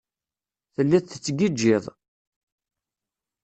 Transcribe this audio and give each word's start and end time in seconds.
Telliḍ 0.75 1.03
tettgijjiḍ. 1.05 1.85